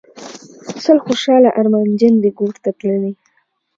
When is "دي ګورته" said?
2.21-2.69